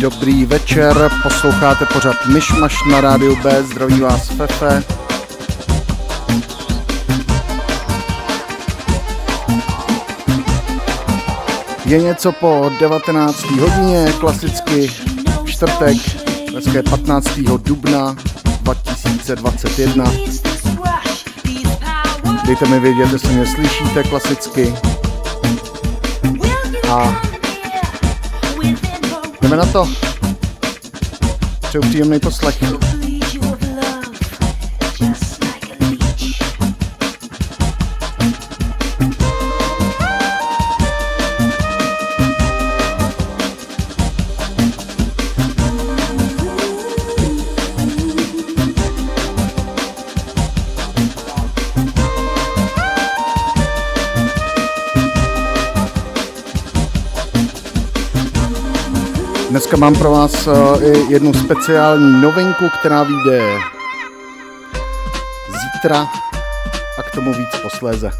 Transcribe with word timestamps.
Dobrý 0.00 0.44
večer, 0.44 1.10
posloucháte 1.22 1.86
pořad 1.86 2.16
Myšmaš 2.26 2.74
na 2.90 3.00
rádiu 3.00 3.36
B, 3.42 3.62
zdraví 3.62 4.00
vás 4.00 4.28
Fefe. 4.28 4.82
Je 11.84 12.02
něco 12.02 12.32
po 12.32 12.70
19. 12.80 13.44
hodině, 13.50 14.12
klasicky 14.20 14.90
čtvrtek, 15.44 15.96
dneska 16.50 16.72
je 16.72 16.82
15. 16.82 17.38
dubna 17.38 18.16
2021. 18.62 20.04
Dejte 22.46 22.66
mi 22.66 22.80
vědět, 22.80 23.12
jestli 23.12 23.34
mě 23.34 23.46
slyšíte 23.46 24.02
klasicky. 24.02 24.74
A 26.88 27.29
jdeme 29.50 29.56
na 29.56 29.72
to. 29.72 29.88
Přeju 31.60 31.82
příjemný 31.82 32.20
poslech. 32.20 32.99
Dneska 59.50 59.76
mám 59.76 59.94
pro 59.94 60.10
vás 60.10 60.46
eh, 60.46 60.84
i 60.86 61.12
jednu 61.12 61.34
speciální 61.34 62.22
novinku, 62.22 62.64
která 62.80 63.02
vyjde 63.02 63.58
zítra 65.48 66.08
a 66.98 67.02
k 67.02 67.14
tomu 67.14 67.32
víc 67.32 67.48
posléze. 67.62 68.10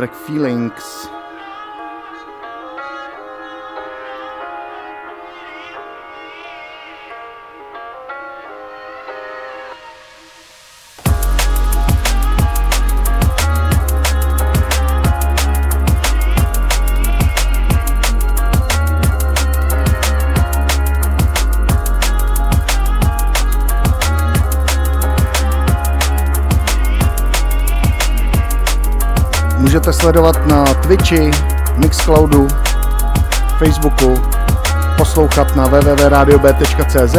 Track 0.00 0.14
Feelings. 0.14 0.89
Můžete 29.60 29.92
sledovat 29.92 30.46
na 30.46 30.64
Twitchi, 30.64 31.30
Mixcloudu, 31.76 32.48
Facebooku, 33.58 34.14
poslouchat 34.96 35.56
na 35.56 35.66
www.radiob.cz. 35.66 37.16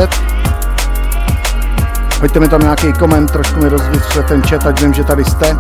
Hoďte 2.22 2.40
mi 2.40 2.48
tam 2.48 2.62
nějaký 2.62 2.94
koment, 2.94 3.32
trošku 3.32 3.60
mi 3.60 3.70
rozvětře 3.70 4.24
ten 4.24 4.42
chat, 4.42 4.66
ať 4.66 4.82
vím, 4.82 4.94
že 4.94 5.04
tady 5.04 5.26
jste. 5.26 5.58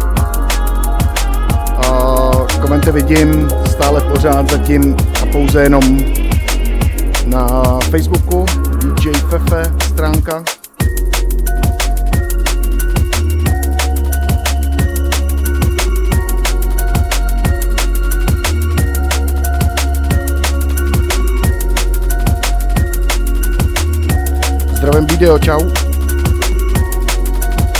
A 1.77 2.31
komenty 2.61 2.91
vidím 2.91 3.49
stále 3.71 4.01
pořád 4.01 4.51
zatím 4.51 4.95
a 5.21 5.25
pouze 5.25 5.63
jenom 5.63 5.99
na 7.25 7.61
Facebooku, 7.89 8.45
DJ 8.77 9.11
Fefe 9.11 9.73
stránka. 9.87 10.43
Zdravím 24.81 25.07
video, 25.07 25.39
čau. 25.39 25.61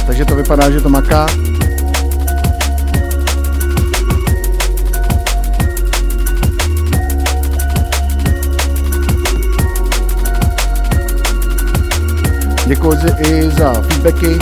Takže 0.06 0.26
to 0.26 0.36
vypadá, 0.36 0.70
že 0.70 0.82
to 0.82 0.90
maká. 0.90 1.26
Děkuji 12.66 12.98
i 13.28 13.50
za 13.50 13.74
feedbacky, 13.74 14.40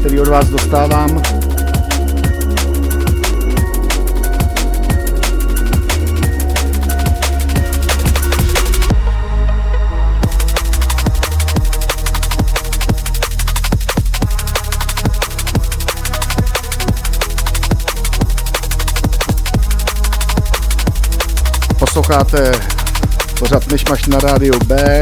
který 0.00 0.20
od 0.20 0.28
vás 0.28 0.48
dostávám. 0.48 1.45
Posloucháte 22.06 22.52
pořád 23.38 23.66
Myšmaš 23.66 24.06
na 24.06 24.18
rádiu 24.18 24.58
B, 24.66 25.00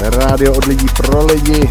rádio 0.00 0.52
od 0.52 0.64
lidí 0.64 0.86
pro 0.96 1.26
lidi. 1.26 1.70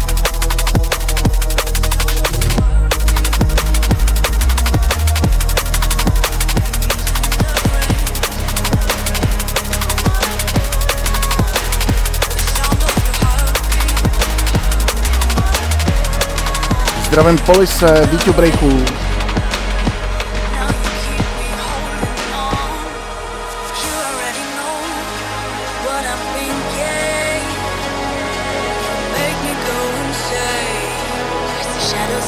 Zdravím 17.06 17.38
Polise, 17.38 18.08
Víťu 18.12 18.32
Breaků. 18.32 19.05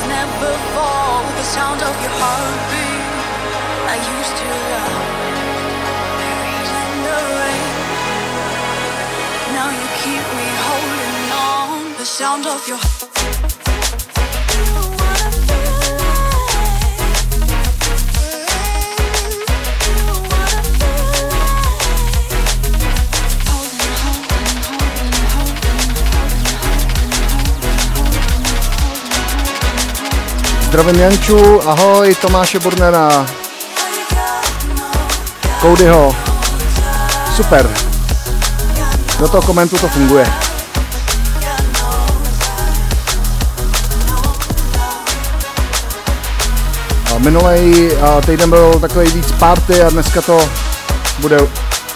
never 0.06 0.52
fall. 0.74 1.22
The 1.38 1.46
sound 1.56 1.80
of 1.82 1.94
your 2.04 2.14
heartbeat, 2.20 3.04
I 3.92 3.96
used 4.16 4.34
to 4.40 4.48
love. 4.72 5.06
Buried 6.20 6.70
in 6.82 6.90
the 7.06 7.20
rain, 7.40 7.74
now 9.56 9.68
you 9.78 9.86
keep 10.02 10.24
me 10.38 10.48
holding 10.68 11.20
on. 11.32 11.96
The 11.96 12.04
sound 12.04 12.44
of 12.46 12.60
your 12.68 12.80
Zdravím 30.78 31.00
Janču, 31.00 31.68
ahoj 31.68 32.14
Tomáše 32.14 32.58
Burnera. 32.58 33.26
Koudyho. 35.60 36.16
Super. 37.36 37.70
Do 39.18 39.28
toho 39.28 39.42
komentu 39.42 39.78
to 39.78 39.88
funguje. 39.88 40.26
Minulý 47.18 47.90
týden 48.26 48.50
byl 48.50 48.80
takový 48.80 49.10
víc 49.10 49.32
party 49.32 49.82
a 49.82 49.90
dneska 49.90 50.22
to 50.22 50.48
bude, 51.18 51.38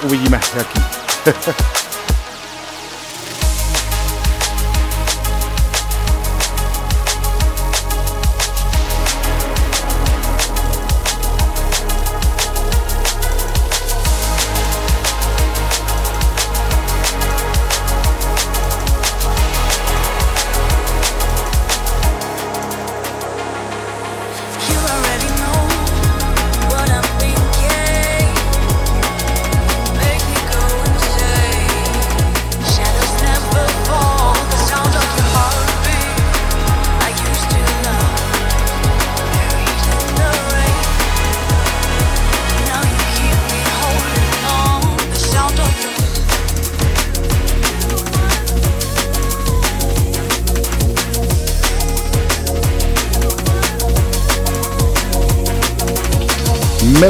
uvidíme 0.02 0.40
jaký. 0.56 0.82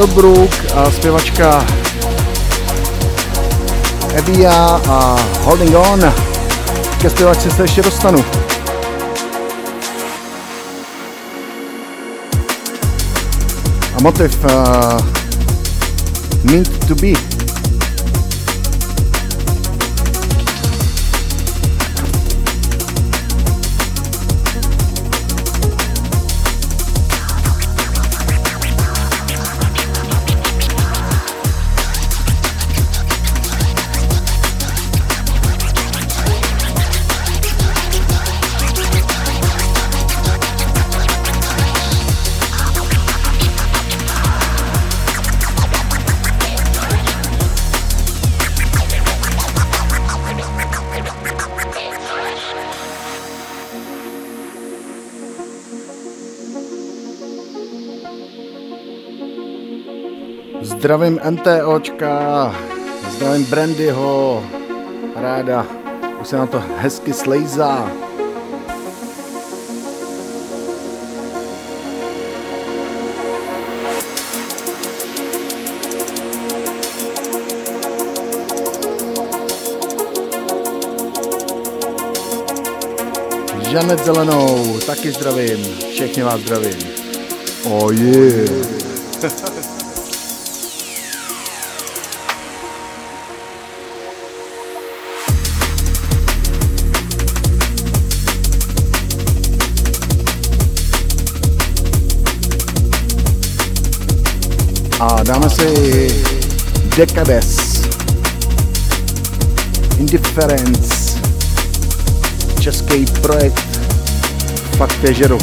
Millbrook 0.02 0.50
a 0.75 0.90
zpěvačka 0.90 1.66
Evia 4.14 4.80
a 4.88 5.16
Holding 5.42 5.76
On. 5.76 6.12
Ke 7.00 7.11
zpěvačce 7.11 7.50
se 7.50 7.62
ještě 7.62 7.82
dostanu. 7.82 8.25
A 13.97 14.00
motiv 14.02 14.44
uh, 14.44 14.50
Meant 16.44 16.87
to 16.88 16.94
be. 16.94 17.32
Zdravím 60.83 61.21
NTOčka, 61.31 62.55
zdravím 63.11 63.45
Brandyho, 63.45 64.45
ráda, 65.17 65.67
už 66.21 66.29
se 66.29 66.37
na 66.37 66.47
to 66.47 66.62
hezky 66.77 67.12
slejzá. 67.12 67.93
Žanet 83.71 84.05
Zelenou, 84.05 84.79
taky 84.87 85.12
zdravím, 85.12 85.67
všechny 85.93 86.23
vás 86.23 86.41
zdravím. 86.41 86.79
Oh 87.65 87.93
yeah. 87.95 88.51
dáme 105.33 105.51
si 105.51 106.09
Decades 106.97 107.83
Indifference 109.99 111.21
český 112.61 113.05
projekt 113.23 113.79
fakt 114.77 114.97
težeru. 115.01 115.39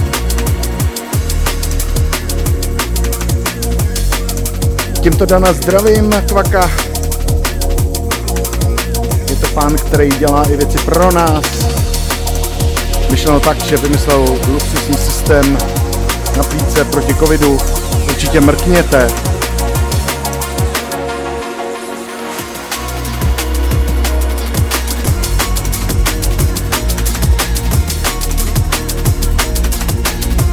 Tímto 5.01 5.25
Dana 5.25 5.53
zdravím, 5.53 6.13
Kvaka. 6.27 6.71
Je 9.29 9.35
to 9.35 9.47
pán, 9.53 9.75
který 9.75 10.09
dělá 10.09 10.43
i 10.43 10.57
věci 10.57 10.77
pro 10.77 11.11
nás. 11.11 11.45
Myšleno 13.11 13.39
tak, 13.39 13.57
že 13.63 13.77
vymyslel 13.77 14.25
luxusní 14.47 14.97
systém 14.97 15.57
na 16.37 16.43
plíce 16.43 16.85
proti 16.85 17.15
covidu. 17.15 17.57
Určitě 18.09 18.41
mrkněte. 18.41 19.38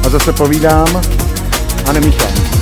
A 0.07 0.09
zase 0.09 0.33
povídám 0.33 1.01
a 1.85 1.93
nemýšlám. 1.93 2.56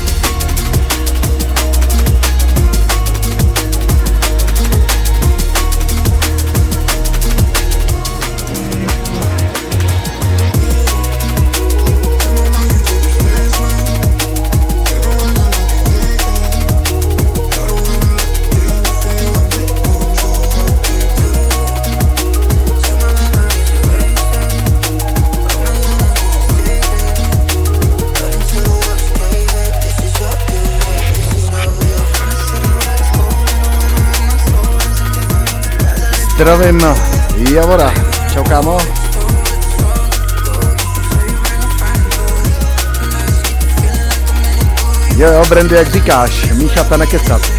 Zdravím 36.36 36.82
Javora. 37.54 37.94
Čau 38.34 38.44
kámo. 38.44 38.78
Jo 45.18 45.32
jo, 45.32 45.46
Brandy, 45.50 45.76
jak 45.76 45.92
říkáš, 45.92 46.52
Mícha 46.52 46.84
ta 46.84 46.98
nekecat. 46.98 47.55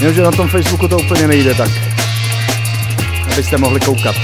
Jenomže 0.00 0.22
na 0.22 0.30
tom 0.30 0.48
Facebooku 0.48 0.88
to 0.88 0.98
úplně 0.98 1.26
nejde 1.26 1.54
tak, 1.54 1.70
abyste 3.32 3.58
mohli 3.58 3.80
koukat. 3.80 4.16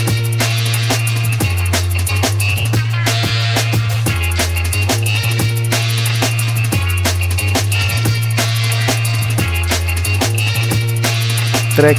Track 11.77 11.99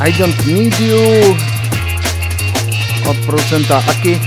I 0.00 0.12
Don't 0.12 0.46
Need 0.46 0.80
You 0.80 1.36
od 3.08 3.16
producenta 3.26 3.84
Aki. 3.88 4.20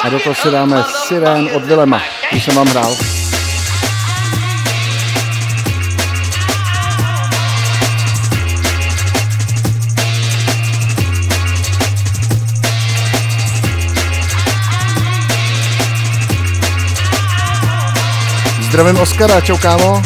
A 0.00 0.08
do 0.08 0.20
toho 0.20 0.34
si 0.34 0.50
dáme 0.50 0.84
Siren 1.08 1.48
od 1.54 1.64
Vilema, 1.64 2.02
když 2.30 2.44
jsem 2.44 2.54
vám 2.54 2.68
hrál. 2.68 3.19
Zdravím 18.80 19.02
Oskara, 19.02 19.40
čau 19.40 19.60
kámo. 19.60 20.00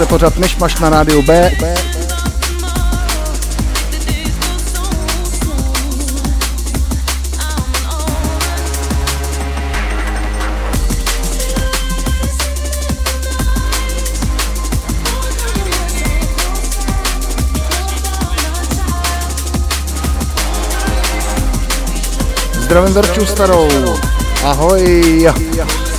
Posloucháte 0.00 0.30
pořád 0.30 0.36
Myšmaš 0.36 0.78
na 0.78 0.90
rádiu 0.90 1.22
B. 1.22 1.52
Zdravím 22.60 22.94
Verču 22.94 23.26
starou. 23.26 23.68
Ahoj. 24.44 25.89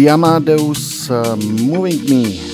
Diamadeus 0.00 1.10
uh, 1.10 1.36
Moving 1.36 2.00
Me. 2.08 2.49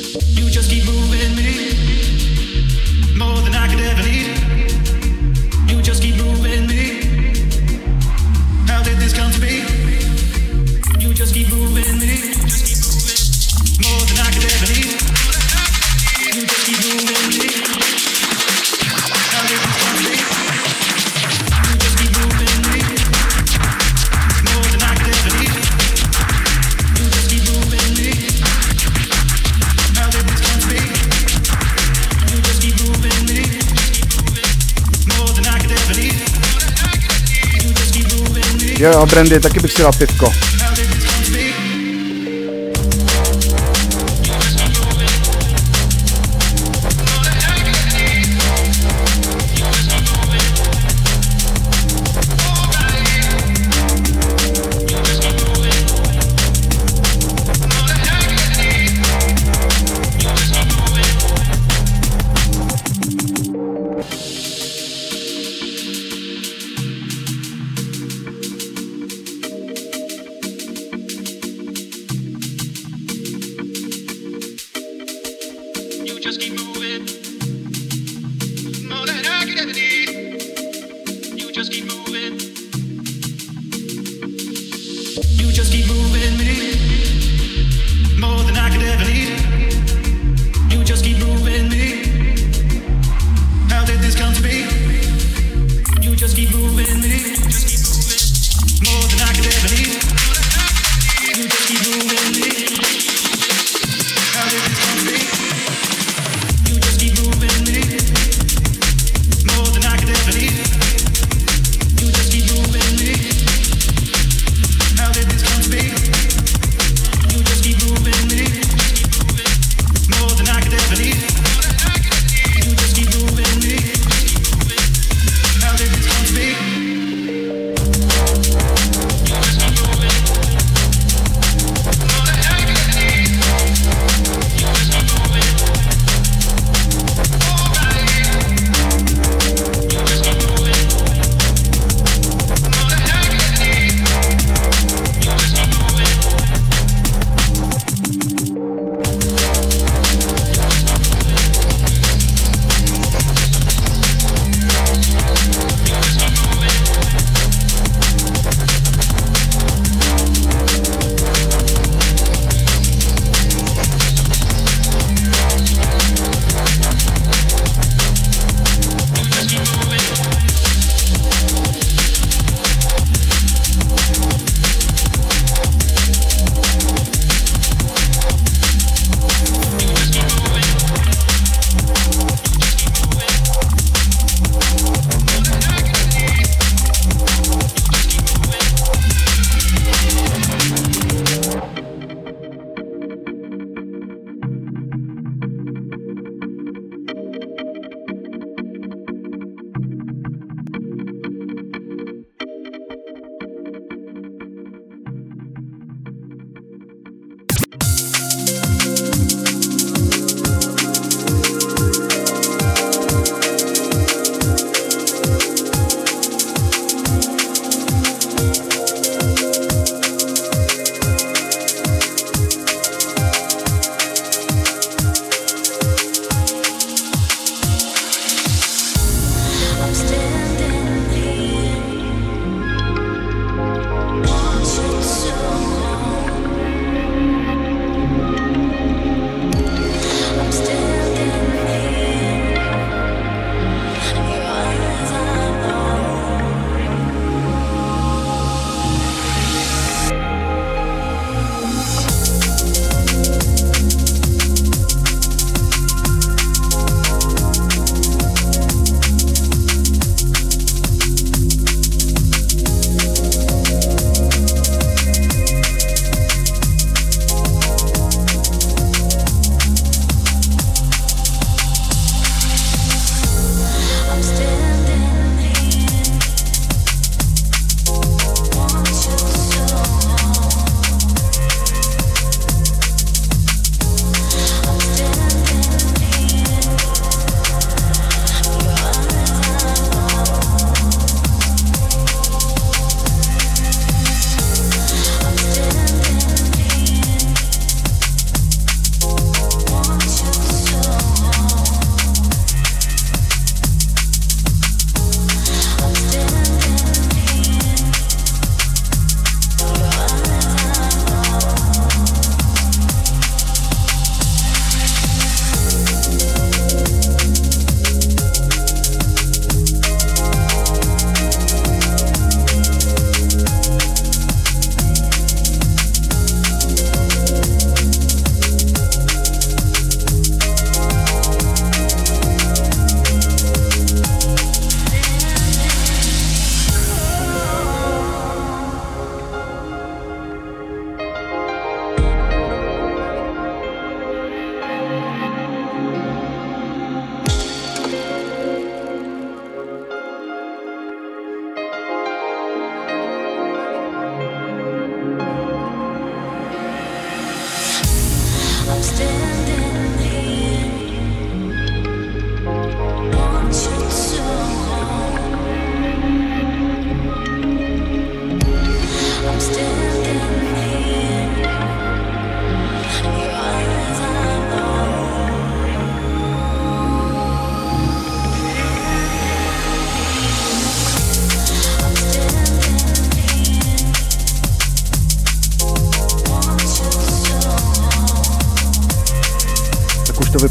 Jo, 38.78 39.06
Brandy, 39.06 39.40
taky 39.40 39.60
bych 39.60 39.72
si 39.72 39.82
dal 39.82 39.92
pivko. 39.92 40.56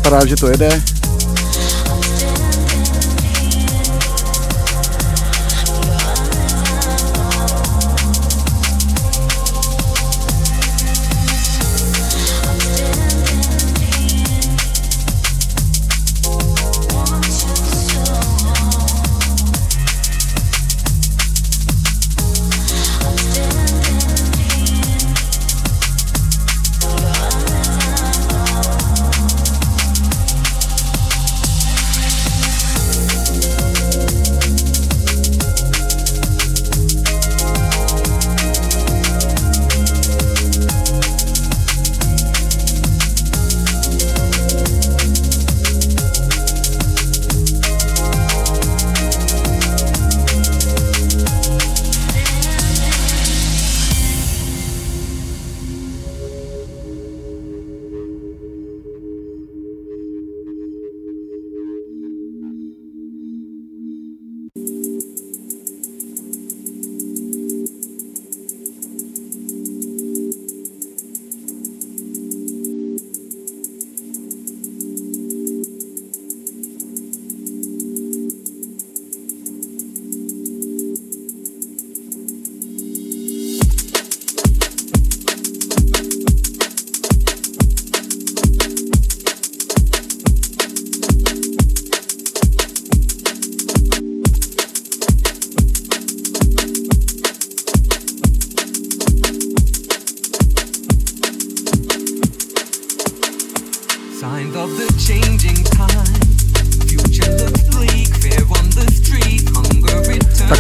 Vypadá, 0.06 0.26
že 0.26 0.36
to 0.36 0.48
jede. 0.48 1.05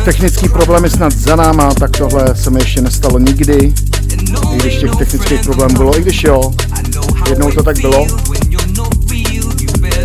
Technický 0.05 0.49
problémy 0.49 0.89
snad 0.89 1.13
za 1.13 1.35
náma, 1.35 1.73
tak 1.73 1.97
tohle 1.97 2.35
se 2.35 2.49
mi 2.49 2.59
ještě 2.59 2.81
nestalo 2.81 3.19
nikdy. 3.19 3.73
I 4.53 4.57
když 4.57 4.77
těch 4.77 4.95
technických 4.95 5.41
problémů 5.41 5.77
bylo, 5.77 5.97
i 5.97 6.01
když 6.01 6.23
jo, 6.23 6.53
jednou 7.29 7.51
to 7.51 7.63
tak 7.63 7.79
bylo. 7.81 8.07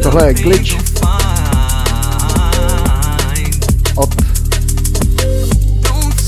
Tohle 0.02 0.28
je 0.28 0.34
glitch 0.34 0.74
od 3.94 4.14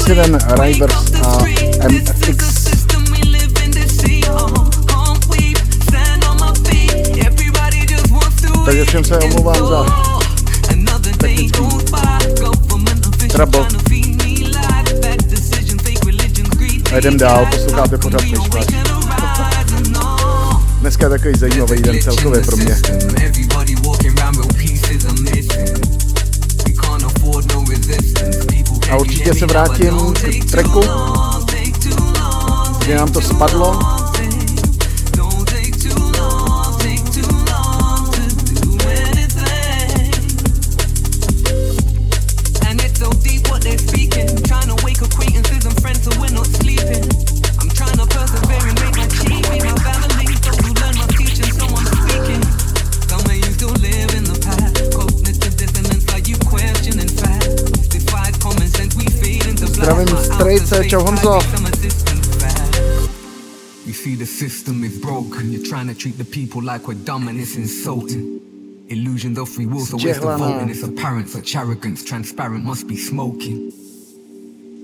Seven 0.07 0.39
Rivers 0.61 1.13
a 1.23 1.39
MFX. 1.89 2.52
Takže 8.65 8.85
všem 8.85 9.05
se 9.05 9.19
omlouvám 9.19 9.67
za 9.69 9.87
technický 11.19 11.63
jdem 17.03 17.19
dál, 17.19 17.47
posloucháte 17.51 17.99
pořád 17.99 18.23
myšmaš. 18.23 18.67
Dneska 20.81 21.07
je 21.07 21.11
takový 21.11 21.35
zajímavý 21.39 21.83
den 21.83 22.03
celkově 22.03 22.41
pro 22.41 22.57
mě. 22.57 22.77
A 28.91 28.97
určitě 28.97 29.35
se 29.35 29.47
vrátím 29.47 30.15
k 30.41 30.51
tracku, 30.51 30.81
kde 32.79 32.97
nám 32.97 33.13
to 33.13 33.21
spadlo. 33.21 33.92
Čau 60.93 61.01
Honzo. 61.01 61.41
You 63.87 63.95
see 63.95 64.15
the 64.15 64.27
system 64.27 64.85
is 64.85 64.99
broken. 64.99 65.51
You're 65.51 65.65
trying 65.65 65.87
to 65.89 65.95
treat 65.95 66.19
the 66.19 66.25
people 66.27 66.63
like 66.63 66.87
we're 66.87 67.03
dumb 67.03 67.29
and 67.29 67.41
it's 67.41 67.57
insulting. 67.57 68.85
Illusions 68.91 69.39
of 69.39 69.49
free 69.49 69.65
will, 69.65 69.87
so 69.87 69.97
where's 69.97 70.21
the 70.21 70.37
voting? 70.37 70.69
It's 70.69 70.83
apparent, 70.83 71.31
such 71.31 71.57
arrogance, 71.57 72.05
transparent 72.05 72.63
must 72.63 72.87
be 72.89 72.99
smoking. 72.99 73.73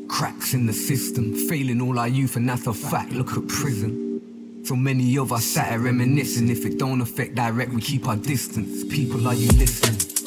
Cracks 0.09 0.55
in 0.55 0.65
the 0.65 0.73
system, 0.73 1.35
failing 1.47 1.83
all 1.83 1.99
our 1.99 2.09
youth 2.09 2.37
and 2.37 2.49
that's 2.49 2.67
a 2.67 2.73
fact, 2.73 3.13
look 3.13 3.37
at 3.37 3.47
prison. 3.47 4.65
So 4.65 4.77
many 4.77 5.19
of 5.19 5.31
us 5.31 5.45
sat 5.45 5.69
here 5.69 5.81
reminiscing. 5.81 6.49
If 6.49 6.65
it 6.65 6.79
don't 6.79 7.03
affect 7.03 7.35
direct, 7.35 7.71
we 7.75 7.83
keep 7.83 8.09
our 8.09 8.17
distance. 8.17 8.83
People, 8.85 9.29
are 9.29 9.35
you 9.35 9.49
listening? 9.49 10.18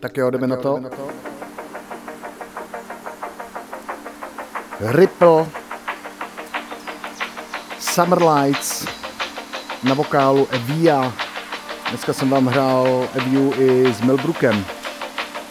Tak 0.00 0.16
jo, 0.16 0.30
jdeme 0.30 0.46
na 0.46 0.56
to. 0.56 0.80
Ripple, 4.80 5.46
Summer 7.78 8.22
Lights, 8.22 8.86
na 9.82 9.94
vokálu 9.94 10.48
Evia. 10.50 11.12
Dneska 11.88 12.12
jsem 12.12 12.30
vám 12.30 12.46
hrál 12.46 13.08
Eviu 13.14 13.52
i 13.58 13.92
s 13.94 14.00
Milbrookem. 14.00 14.64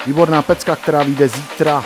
Výborná 0.05 0.41
pecka, 0.41 0.75
která 0.75 1.03
vyjde 1.03 1.27
zítra 1.27 1.83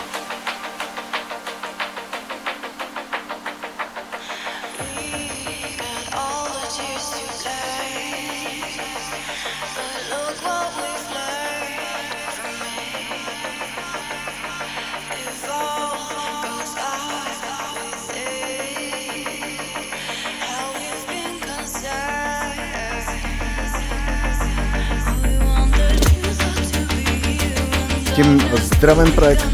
Zdravím 28.83 29.11
projekt 29.13 29.45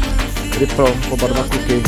Ripple, 0.58 0.92
oba 1.10 1.26
dva 1.26 1.42
kluky. 1.42 1.82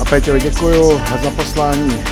A 0.00 0.04
Peťovi 0.04 0.40
děkuju 0.40 1.00
za 1.22 1.30
poslání 1.30 2.04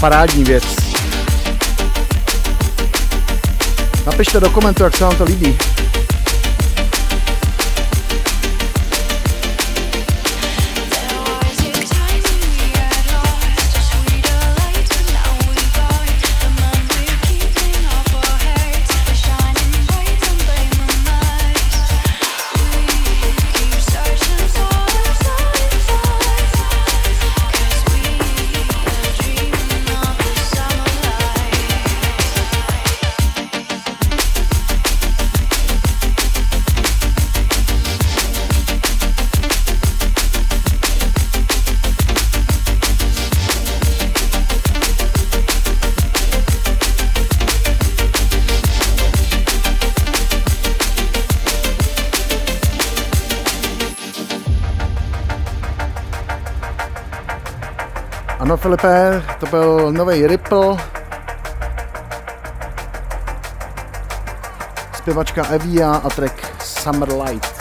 parádní 0.00 0.44
věc. 0.44 0.64
Napište 4.06 4.40
do 4.40 4.50
komentu, 4.50 4.82
jak 4.82 4.96
se 4.96 5.04
vám 5.04 5.16
to 5.16 5.24
líbí. 5.24 5.58
Filipe, 58.56 59.22
to 59.40 59.46
byl 59.46 59.92
nový 59.92 60.26
Ripple. 60.26 60.76
Zpěvačka 64.96 65.46
Evia 65.46 65.92
a 65.92 66.08
track 66.08 66.62
Summer 66.62 67.08
Light. 67.12 67.58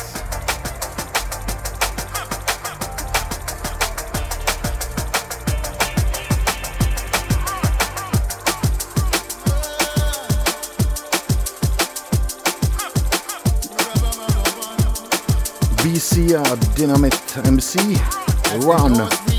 BC 15.84 16.17
a 16.17 16.56
Dynamite 16.76 17.52
MC 17.52 17.76
Run. 18.62 19.37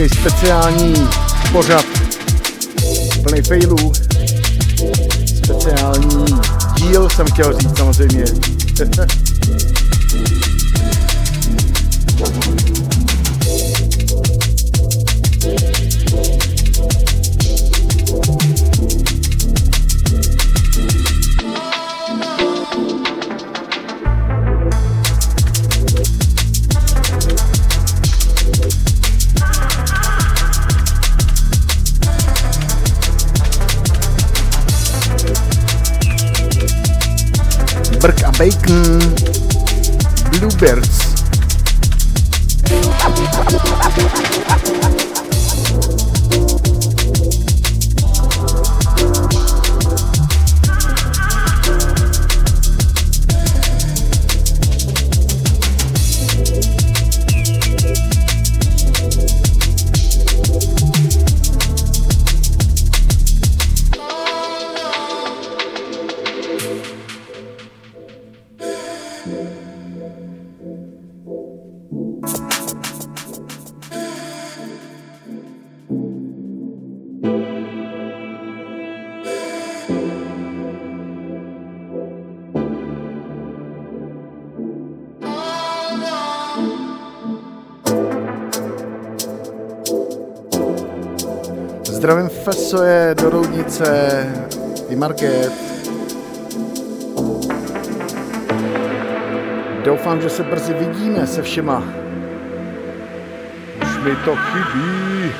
Takový 0.00 0.20
speciální 0.20 0.94
pořad, 1.52 1.84
plný 3.22 3.42
failů. 3.42 3.92
Speciální 5.44 6.24
díl 6.76 7.10
jsem 7.10 7.26
chtěl 7.26 7.58
říct 7.58 7.76
samozřejmě. 7.76 8.24
Hamburg 38.00 38.22
a 38.22 38.30
Bacon 38.38 39.14
Bluebirds. 40.30 41.10
Roudnice, 93.80 94.26
i 94.88 94.96
Market. 94.96 95.52
Doufám, 99.84 100.20
že 100.20 100.30
se 100.30 100.42
brzy 100.42 100.74
vidíme 100.74 101.26
se 101.26 101.42
všema. 101.42 101.84
Už 103.82 103.98
mi 104.04 104.16
to 104.24 104.36
chybí. 104.36 105.32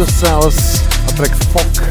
Isocels 0.00 0.80
a 1.08 1.12
track 1.12 1.34
Fok. 1.52 1.82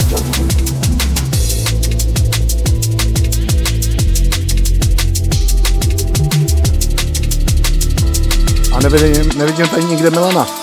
A 8.73 8.79
nevidím, 8.79 9.31
nevidím 9.37 9.67
tady 9.67 9.83
nikde 9.83 10.09
Milana. 10.09 10.58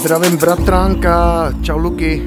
Zdravím 0.00 0.36
bratránka, 0.36 1.52
čau 1.62 1.78
Luky. 1.78 2.22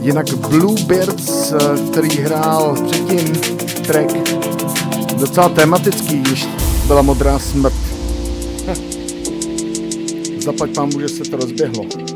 Jinak 0.00 0.26
Bluebirds, 0.50 1.52
který 1.90 2.08
hrál 2.08 2.76
předtím 2.86 3.32
track, 3.86 4.12
docela 5.18 5.48
tematický, 5.48 6.16
když 6.16 6.48
byla 6.86 7.02
modrá 7.02 7.38
smrt. 7.38 7.74
Zaplať 10.44 10.70
pán 10.74 10.90
že 11.00 11.08
se 11.08 11.22
to 11.22 11.36
rozběhlo. 11.36 12.13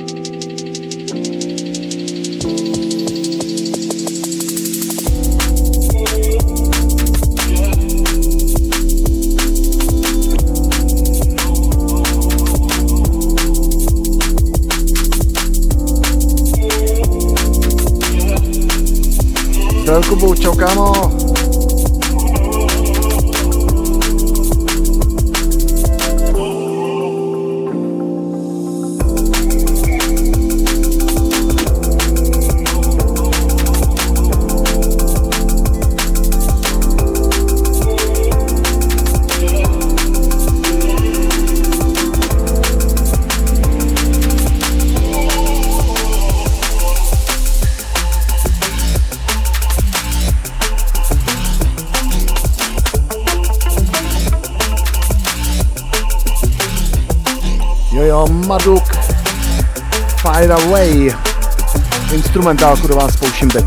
Kubu, 20.09 20.35
čau 20.35 20.57
kámo. 20.57 21.28
Instrumentálku 62.49 62.89
do 62.89 62.97
vás 62.97 63.17
pouším 63.17 63.51
teď. 63.51 63.65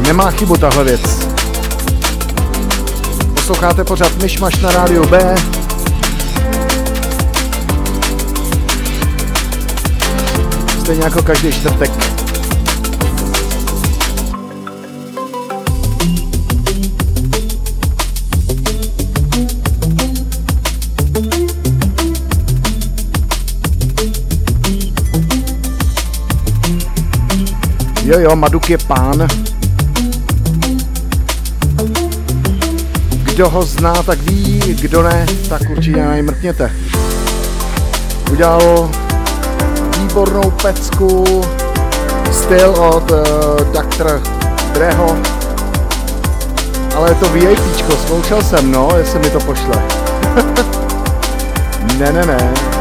Nemá 0.00 0.30
chybu 0.30 0.56
tahle 0.56 0.84
věc. 0.84 1.00
Posloucháte 3.34 3.84
pořád 3.84 4.16
Myšmaš 4.22 4.60
na 4.60 4.72
rádiu 4.72 5.06
B. 5.06 5.34
Stejně 10.80 11.04
jako 11.04 11.22
každý 11.22 11.52
čtvrtek. 11.52 12.27
Jo, 28.08 28.18
jo, 28.18 28.36
Maduk 28.36 28.70
je 28.70 28.78
pán. 28.78 29.26
Kdo 33.22 33.50
ho 33.50 33.62
zná, 33.62 34.02
tak 34.02 34.18
ví, 34.18 34.60
kdo 34.80 35.02
ne, 35.02 35.26
tak 35.48 35.62
určitě 35.70 36.02
najmrkněte. 36.04 36.72
Udělal 38.32 38.90
výbornou 39.98 40.50
pecku, 40.50 41.42
styl 42.32 42.70
od 42.70 43.10
uh, 43.10 43.20
Dr. 43.72 44.22
Dreho, 44.72 45.16
ale 46.96 47.10
je 47.10 47.14
to 47.14 47.28
VIP, 47.28 47.60
zkoušel 48.04 48.42
jsem, 48.42 48.72
no, 48.72 48.88
jestli 48.98 49.18
mi 49.18 49.30
to 49.30 49.40
pošle. 49.40 49.82
ne, 51.98 52.12
ne, 52.12 52.26
ne. 52.26 52.77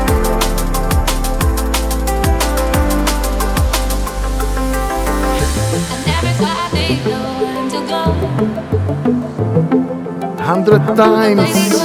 Hundred 10.48 10.82
times 10.96 11.76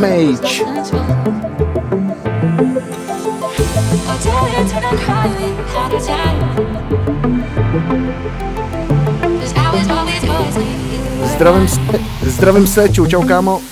mage. 0.00 0.64
Zdravím, 11.24 11.68
zdravím 12.22 12.66
se, 12.66 12.88
čau, 12.88 13.06
čau 13.06 13.22
kámo. 13.22 13.71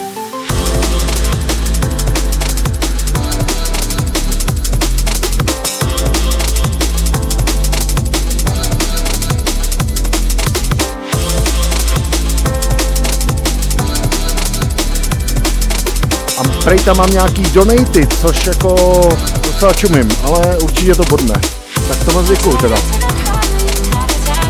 Prej 16.64 16.78
tam 16.78 16.96
mám 16.96 17.10
nějaký 17.10 17.42
donaty, 17.42 18.08
což 18.20 18.46
jako 18.46 18.74
docela 19.46 19.72
čumím, 19.72 20.08
ale 20.22 20.58
určitě 20.58 20.94
to 20.94 21.04
bodne. 21.04 21.34
Tak 21.88 22.04
to 22.04 22.12
moc 22.12 22.28
děkuju 22.28 22.56
teda. 22.56 22.76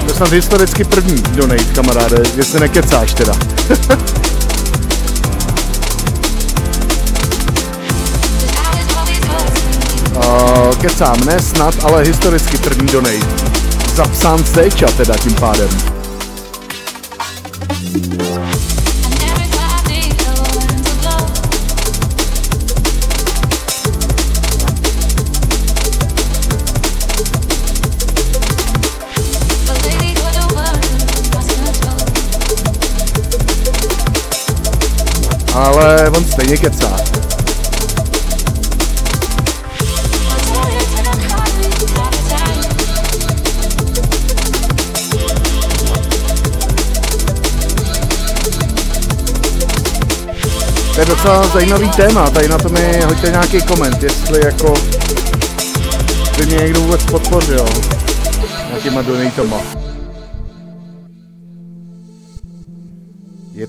To 0.00 0.06
je 0.06 0.14
snad 0.14 0.32
historicky 0.32 0.84
první 0.84 1.22
donate, 1.22 1.64
kamaráde, 1.64 2.22
jestli 2.36 2.60
nekecáš 2.60 3.14
teda. 3.14 3.32
kecám, 10.80 11.24
ne 11.24 11.42
snad, 11.42 11.74
ale 11.84 12.02
historicky 12.02 12.58
první 12.58 12.86
donate. 12.86 13.26
Zapsán 13.94 14.44
Sejča 14.44 14.86
teda 14.86 15.16
tím 15.16 15.34
pádem. 15.34 15.89
Ale 36.50 36.56
on 36.56 36.56
stejně 36.56 36.56
kecá. 36.56 36.96
To 50.94 51.00
je 51.00 51.06
docela 51.06 51.46
zajímavý 51.46 51.90
téma, 51.90 52.30
tady 52.30 52.48
na 52.48 52.58
to 52.58 52.68
mi 52.68 53.00
hoďte 53.04 53.30
nějaký 53.30 53.62
koment, 53.62 54.02
jestli 54.02 54.40
jako 54.44 54.74
by 56.38 56.46
mě 56.46 56.56
někdo 56.56 56.80
vůbec 56.80 57.04
podpořil 57.04 57.66
nějakýma 58.70 59.02
donatama. 59.02 59.79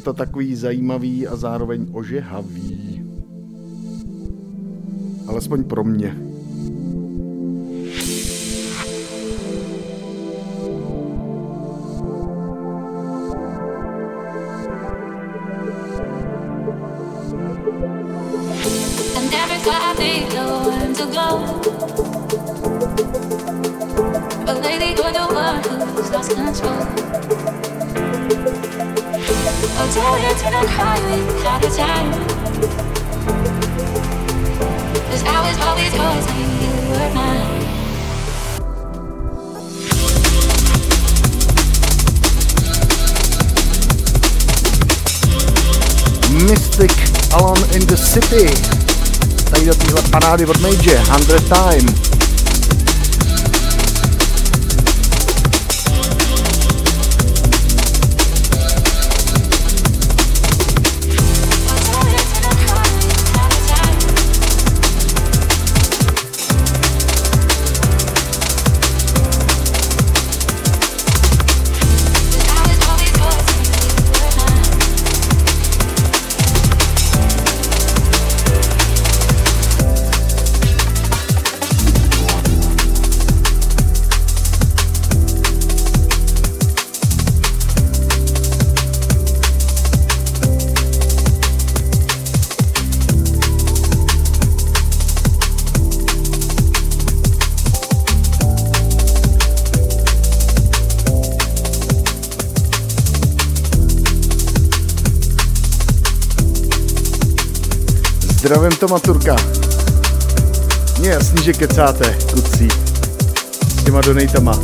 To 0.02 0.14
takový 0.14 0.56
zajímavý 0.56 1.28
a 1.28 1.36
zároveň 1.36 1.88
ožehavý. 1.92 3.04
Alespoň 5.28 5.64
pro 5.64 5.84
mě. 5.84 6.31
Do 50.32 50.38
téhle 50.38 50.46
parády 50.46 50.46
od 50.46 50.62
Major, 50.62 51.24
100 51.24 51.40
Time. 51.40 52.11
Zdravím 108.82 109.00
Toma 109.00 109.00
Turka. 109.00 109.36
Mně 111.00 111.10
jasný, 111.10 111.44
že 111.44 111.54
kecáte, 111.54 112.18
kucí. 112.34 112.68
S 113.68 113.84
těma 113.84 114.02
donatama. 114.02 114.60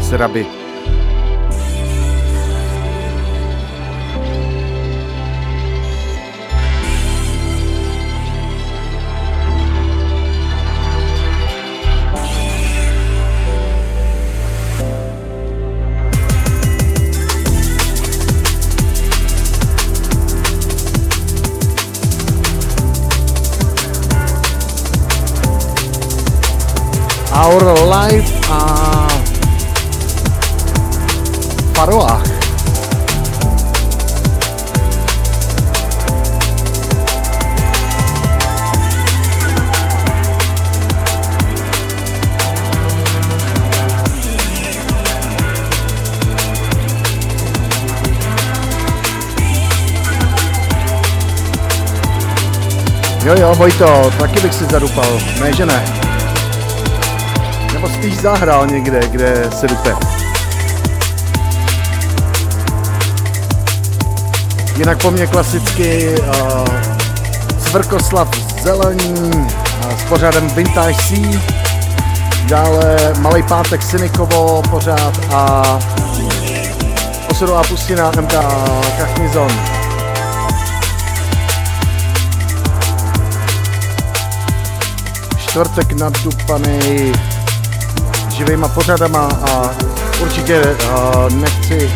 Sraby. 0.00 0.59
Our 27.50 27.74
Life 27.84 28.30
a 28.48 29.08
Paroách. 31.74 32.22
Jo, 53.24 53.34
jo, 53.40 53.54
Vojto, 53.54 54.10
taky 54.18 54.40
bych 54.40 54.54
si 54.54 54.64
zadupal. 54.64 55.20
Ne, 55.40 55.52
že 55.52 55.66
ne. 55.66 56.09
Nebo 57.80 57.94
spíš 57.94 58.16
zahrál 58.16 58.66
někde, 58.66 59.00
kde 59.08 59.50
se 59.60 59.66
dupe. 59.66 59.96
Jinak 64.76 65.02
po 65.02 65.10
mně 65.10 65.26
klasicky 65.26 66.08
uh, 66.08 66.68
Svrkoslav 67.58 68.28
Zelení 68.62 69.30
uh, 69.32 69.98
s 69.98 70.02
pořádem 70.08 70.48
Vintage 70.48 70.94
C, 70.94 71.40
dále 72.48 73.14
Malý 73.18 73.42
pátek 73.42 73.82
Synikovo 73.82 74.62
pořád 74.70 75.20
a 75.32 75.64
Osudová 77.30 77.62
pustina 77.62 78.10
MK 78.10 78.32
Kachnizon. 78.98 79.50
čtvrtek 85.50 85.92
nadupaný 85.92 87.12
živýma 88.40 88.68
pořadama 88.68 89.28
a 89.50 89.70
určitě 90.22 90.76
nechci 91.32 91.90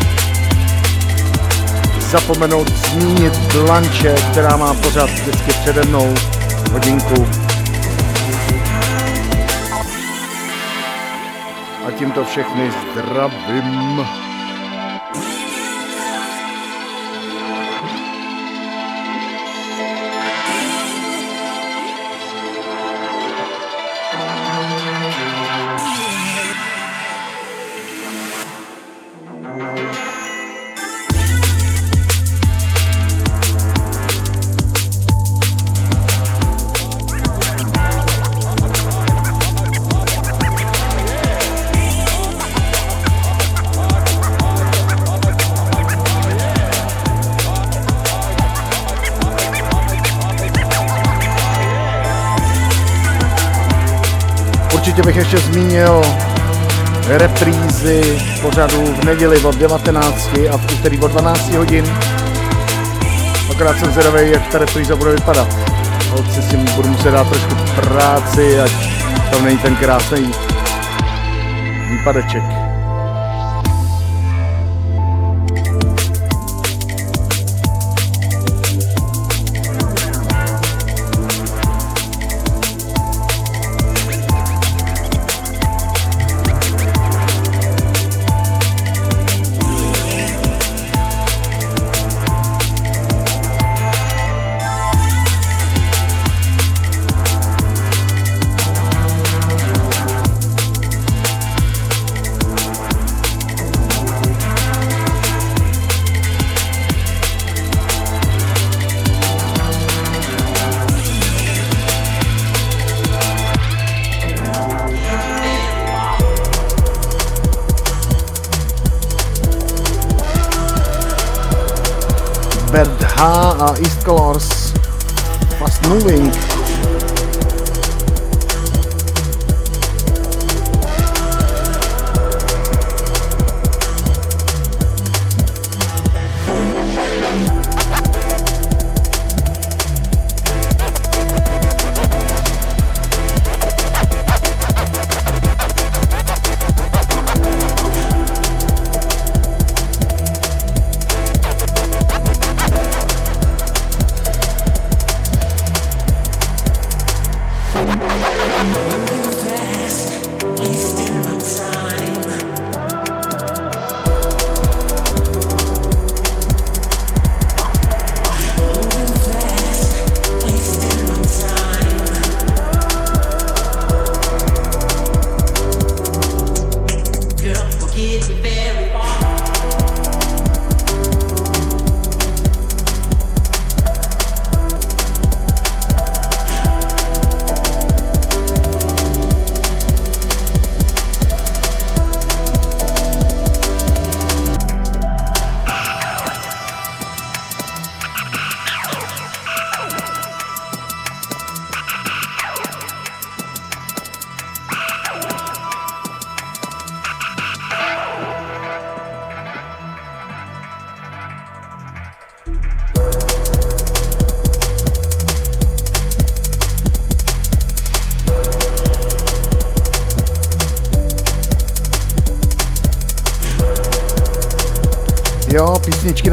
zapomenout 1.99 2.69
zmínit 2.69 3.37
Blanche, 3.53 4.15
která 4.31 4.57
má 4.57 4.73
pořád 4.73 5.09
vždycky 5.09 5.51
přede 5.51 5.83
mnou 5.83 6.13
hodinku. 6.71 7.27
A 11.87 11.91
tímto 11.91 12.25
všechny 12.25 12.71
zdravím. 12.93 14.24
Pořadu 58.55 58.85
v 58.85 59.05
neděli 59.05 59.43
od 59.43 59.55
19 59.55 60.29
a 60.51 60.57
v 60.57 60.73
úterý 60.73 60.99
od 60.99 61.11
12 61.11 61.53
hodin. 61.53 61.85
Akorát 63.51 63.79
jsem 63.79 63.91
zvědavý, 63.91 64.31
jak 64.31 64.47
ta 64.47 64.57
repríza 64.57 64.95
bude 64.95 65.11
vypadat. 65.11 65.47
Holci 66.09 66.41
si 66.41 66.57
budu 66.57 66.89
muset 66.89 67.11
dát 67.11 67.29
trošku 67.29 67.55
práci, 67.75 68.59
ať 68.59 68.71
tam 69.31 69.45
není 69.45 69.57
ten 69.57 69.75
krásný 69.75 70.31
výpadeček. 71.89 72.64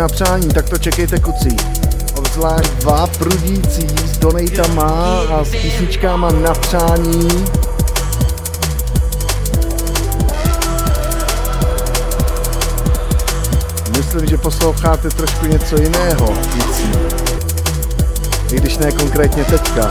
na 0.03 0.09
přání, 0.09 0.49
tak 0.49 0.69
to 0.69 0.79
čekejte 0.79 1.19
kucí. 1.19 1.57
Obzvlášť 2.15 2.71
dva 2.73 3.07
prudící 3.07 3.87
s 4.07 4.19
donatama 4.19 5.21
a 5.21 5.45
s 5.45 5.51
písničkama 5.51 6.31
na 6.31 6.55
přání. 6.55 7.29
Myslím, 13.97 14.27
že 14.27 14.39
posloucháte 14.39 15.11
trošku 15.11 15.47
něco 15.47 15.77
jiného 15.77 16.27
kucí. 16.27 16.93
I 18.53 18.57
když 18.57 18.79
ne 18.79 18.93
konkrétně 18.93 19.45
teďka. 19.45 19.89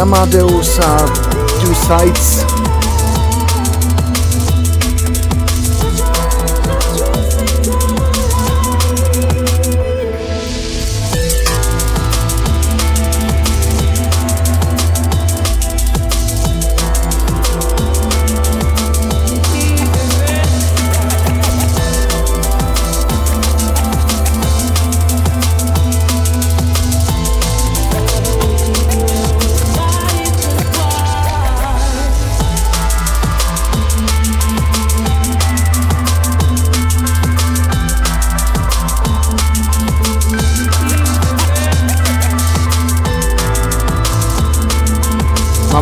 Amadeusa, 0.00 0.80
uh, 0.82 1.60
two 1.60 1.74
sides. 1.74 2.59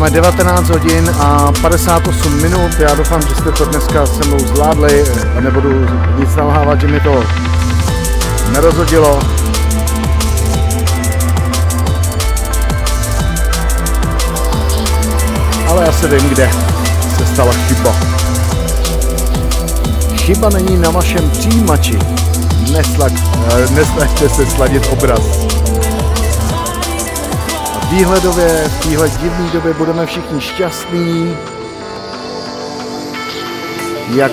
Máme 0.09 0.21
19 0.21 0.69
hodin 0.69 1.11
a 1.19 1.51
58 1.61 2.41
minut. 2.41 2.79
Já 2.79 2.95
doufám, 2.95 3.21
že 3.21 3.35
jste 3.35 3.51
to 3.51 3.65
dneska 3.65 4.05
se 4.05 4.27
mnou 4.27 4.39
zvládli 4.39 5.03
a 5.37 5.41
nebudu 5.41 5.87
nic 6.19 6.35
nalhávat, 6.35 6.81
že 6.81 6.87
mi 6.87 6.99
to 6.99 7.23
nerozhodilo. 8.51 9.19
Ale 15.67 15.85
já 15.85 15.91
se 15.91 16.07
vím, 16.07 16.29
kde 16.29 16.49
se 17.17 17.25
stala 17.25 17.53
chyba. 17.53 17.95
Chyba 20.15 20.49
není 20.49 20.77
na 20.77 20.89
vašem 20.89 21.29
přijímači. 21.29 21.99
Neslak, 22.71 23.13
eh, 23.47 24.29
se 24.35 24.45
sladit 24.45 24.87
obraz 24.91 25.21
výhledově 27.89 28.69
v 28.69 28.83
téhle 28.83 29.09
divné 29.09 29.49
době 29.49 29.73
budeme 29.73 30.05
všichni 30.05 30.41
šťastní, 30.41 31.37
jak 34.15 34.31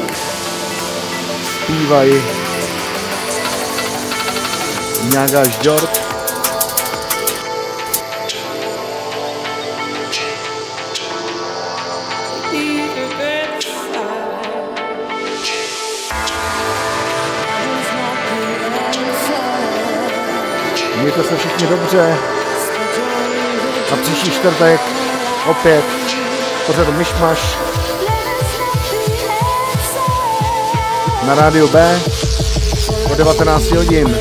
zpívají 1.62 2.22
nějaká 5.10 5.48
ždort. 5.48 6.06
Mějte 20.96 21.22
se 21.22 21.36
všichni 21.36 21.66
dobře. 21.66 22.35
Příští 24.26 24.40
čtvrtek 24.40 24.80
opět 25.50 25.84
pořadu 26.66 26.92
Myšmaš 26.92 27.58
na 31.26 31.34
rádiu 31.34 31.68
B 31.68 32.00
o 33.12 33.14
19 33.14 33.70
hodin. 33.70 34.18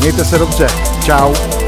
Mějte 0.00 0.24
se 0.24 0.38
dobře. 0.38 0.66
Ciao. 1.04 1.59